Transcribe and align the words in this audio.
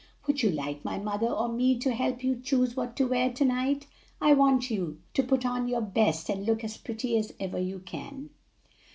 "Would 0.25 0.41
you 0.41 0.49
like 0.49 0.83
my 0.83 0.97
mother 0.97 1.27
or 1.27 1.47
me 1.47 1.77
to 1.77 1.93
help 1.93 2.23
you 2.23 2.35
choose 2.35 2.75
what 2.75 2.95
to 2.95 3.05
wear 3.07 3.31
to 3.33 3.45
night? 3.45 3.85
I 4.19 4.33
want 4.33 4.71
you 4.71 4.99
to 5.13 5.21
put 5.21 5.45
on 5.45 5.67
your 5.67 5.81
best 5.81 6.27
and 6.27 6.43
look 6.43 6.63
as 6.63 6.75
pretty 6.75 7.15
as 7.19 7.31
ever 7.39 7.59
you 7.59 7.77
can." 7.81 8.31